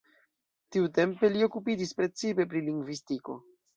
Tiutempe 0.75 1.29
li 1.35 1.45
okupiĝis 1.49 1.93
precipe 1.99 2.47
pri 2.55 2.67
lingvistiko. 2.71 3.37